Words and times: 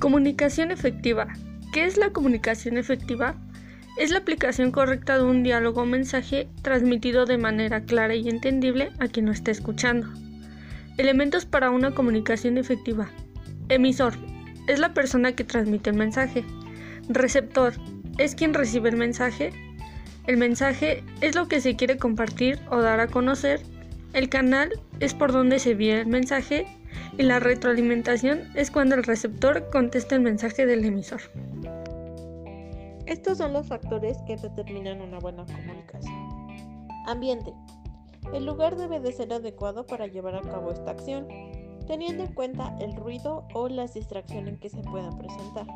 Comunicación 0.00 0.70
efectiva. 0.70 1.28
¿Qué 1.74 1.84
es 1.84 1.98
la 1.98 2.08
comunicación 2.08 2.78
efectiva? 2.78 3.34
Es 3.98 4.10
la 4.10 4.20
aplicación 4.20 4.70
correcta 4.70 5.18
de 5.18 5.24
un 5.24 5.42
diálogo 5.42 5.82
o 5.82 5.84
mensaje 5.84 6.48
transmitido 6.62 7.26
de 7.26 7.36
manera 7.36 7.82
clara 7.82 8.14
y 8.14 8.26
entendible 8.30 8.92
a 8.98 9.08
quien 9.08 9.26
lo 9.26 9.32
está 9.32 9.50
escuchando. 9.50 10.08
Elementos 10.96 11.44
para 11.44 11.68
una 11.68 11.90
comunicación 11.90 12.56
efectiva. 12.56 13.10
Emisor. 13.68 14.14
Es 14.68 14.78
la 14.78 14.94
persona 14.94 15.32
que 15.32 15.44
transmite 15.44 15.90
el 15.90 15.96
mensaje. 15.96 16.46
Receptor. 17.10 17.74
Es 18.16 18.34
quien 18.34 18.54
recibe 18.54 18.88
el 18.88 18.96
mensaje. 18.96 19.52
El 20.26 20.38
mensaje 20.38 21.04
es 21.20 21.34
lo 21.34 21.46
que 21.46 21.60
se 21.60 21.76
quiere 21.76 21.98
compartir 21.98 22.58
o 22.70 22.80
dar 22.80 23.00
a 23.00 23.08
conocer. 23.08 23.60
El 24.12 24.28
canal 24.28 24.70
es 24.98 25.14
por 25.14 25.30
donde 25.30 25.60
se 25.60 25.72
envía 25.72 26.00
el 26.00 26.06
mensaje 26.06 26.66
y 27.16 27.22
la 27.22 27.38
retroalimentación 27.38 28.40
es 28.56 28.70
cuando 28.72 28.96
el 28.96 29.04
receptor 29.04 29.70
contesta 29.70 30.16
el 30.16 30.22
mensaje 30.22 30.66
del 30.66 30.84
emisor. 30.84 31.20
Estos 33.06 33.38
son 33.38 33.52
los 33.52 33.68
factores 33.68 34.18
que 34.26 34.36
determinan 34.36 35.00
una 35.00 35.18
buena 35.18 35.44
comunicación. 35.44 36.28
Ambiente. 37.06 37.52
El 38.34 38.46
lugar 38.46 38.76
debe 38.76 39.00
de 39.00 39.12
ser 39.12 39.32
adecuado 39.32 39.86
para 39.86 40.06
llevar 40.06 40.34
a 40.34 40.42
cabo 40.42 40.72
esta 40.72 40.90
acción, 40.90 41.26
teniendo 41.86 42.24
en 42.24 42.34
cuenta 42.34 42.76
el 42.80 42.94
ruido 42.94 43.46
o 43.54 43.68
las 43.68 43.94
distracciones 43.94 44.58
que 44.58 44.70
se 44.70 44.82
puedan 44.82 45.16
presentar. 45.18 45.66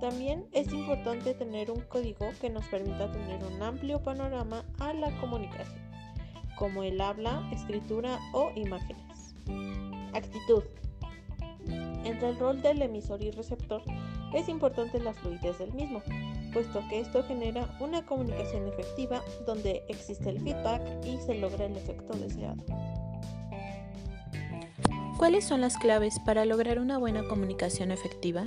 También 0.00 0.46
es 0.52 0.72
importante 0.72 1.34
tener 1.34 1.70
un 1.70 1.80
código 1.82 2.30
que 2.40 2.50
nos 2.50 2.66
permita 2.68 3.10
tener 3.12 3.42
un 3.44 3.62
amplio 3.62 4.02
panorama 4.02 4.64
a 4.78 4.92
la 4.94 5.10
comunicación, 5.20 5.91
como 6.62 6.84
el 6.84 7.00
habla, 7.00 7.42
escritura 7.50 8.20
o 8.32 8.52
imágenes. 8.54 9.34
Actitud. 10.12 10.62
Entre 12.04 12.28
el 12.28 12.38
rol 12.38 12.62
del 12.62 12.80
emisor 12.82 13.20
y 13.20 13.32
receptor 13.32 13.82
es 14.32 14.48
importante 14.48 15.00
la 15.00 15.12
fluidez 15.12 15.58
del 15.58 15.72
mismo, 15.72 16.04
puesto 16.52 16.80
que 16.88 17.00
esto 17.00 17.24
genera 17.24 17.76
una 17.80 18.06
comunicación 18.06 18.68
efectiva 18.68 19.24
donde 19.44 19.82
existe 19.88 20.30
el 20.30 20.40
feedback 20.40 20.80
y 21.04 21.16
se 21.16 21.34
logra 21.34 21.64
el 21.64 21.76
efecto 21.76 22.16
deseado. 22.16 22.62
¿Cuáles 25.18 25.44
son 25.44 25.60
las 25.60 25.76
claves 25.76 26.20
para 26.24 26.44
lograr 26.44 26.78
una 26.78 26.96
buena 26.96 27.24
comunicación 27.24 27.90
efectiva? 27.90 28.44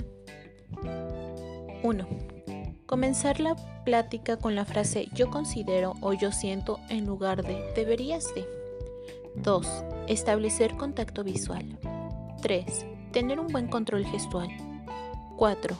1. 1.82 2.35
Comenzar 2.86 3.40
la 3.40 3.56
plática 3.84 4.36
con 4.36 4.54
la 4.54 4.64
frase 4.64 5.08
yo 5.12 5.28
considero 5.28 5.94
o 6.00 6.12
yo 6.12 6.30
siento 6.30 6.78
en 6.88 7.04
lugar 7.04 7.42
de 7.42 7.60
deberías 7.74 8.32
de. 8.32 8.46
2. 9.34 9.66
Establecer 10.06 10.76
contacto 10.76 11.24
visual. 11.24 11.78
3. 12.42 12.86
Tener 13.10 13.40
un 13.40 13.48
buen 13.48 13.66
control 13.66 14.06
gestual. 14.06 14.48
4. 15.36 15.76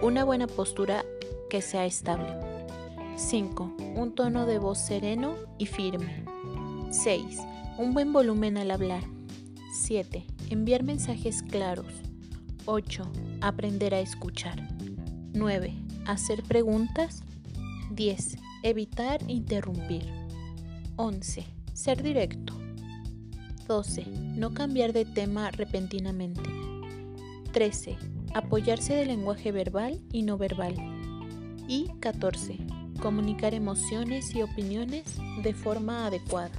Una 0.00 0.24
buena 0.24 0.46
postura 0.46 1.04
que 1.50 1.60
sea 1.60 1.84
estable. 1.84 2.32
5. 3.16 3.76
Un 3.94 4.14
tono 4.14 4.46
de 4.46 4.58
voz 4.58 4.78
sereno 4.78 5.34
y 5.58 5.66
firme. 5.66 6.24
6. 6.90 7.38
Un 7.76 7.92
buen 7.92 8.14
volumen 8.14 8.56
al 8.56 8.70
hablar. 8.70 9.02
7. 9.74 10.24
Enviar 10.48 10.84
mensajes 10.84 11.42
claros. 11.42 11.92
8. 12.64 13.02
Aprender 13.42 13.94
a 13.94 14.00
escuchar. 14.00 14.66
9. 15.34 15.85
Hacer 16.06 16.42
preguntas. 16.42 17.22
10. 17.90 18.36
Evitar 18.62 19.20
interrumpir. 19.28 20.04
11. 20.96 21.44
Ser 21.72 22.02
directo. 22.02 22.54
12. 23.66 24.06
No 24.06 24.54
cambiar 24.54 24.92
de 24.92 25.04
tema 25.04 25.50
repentinamente. 25.50 26.48
13. 27.52 27.96
Apoyarse 28.34 28.94
del 28.94 29.08
lenguaje 29.08 29.50
verbal 29.52 30.00
y 30.12 30.22
no 30.22 30.38
verbal. 30.38 30.74
Y 31.68 31.88
14. 32.00 32.58
Comunicar 33.00 33.54
emociones 33.54 34.34
y 34.34 34.42
opiniones 34.42 35.16
de 35.42 35.54
forma 35.54 36.06
adecuada. 36.06 36.50